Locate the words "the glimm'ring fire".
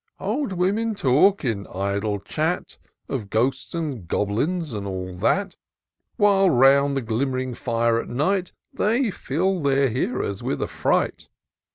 6.97-8.01